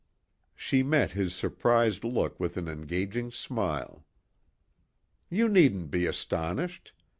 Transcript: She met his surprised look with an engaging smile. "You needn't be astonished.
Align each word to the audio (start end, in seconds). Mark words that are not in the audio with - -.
She 0.55 0.81
met 0.81 1.11
his 1.11 1.35
surprised 1.35 2.03
look 2.03 2.39
with 2.39 2.57
an 2.57 2.67
engaging 2.67 3.29
smile. 3.29 4.03
"You 5.29 5.47
needn't 5.47 5.91
be 5.91 6.07
astonished. 6.07 6.91